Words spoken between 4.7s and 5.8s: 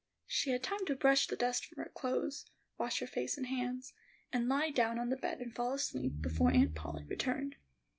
down on the bed and fall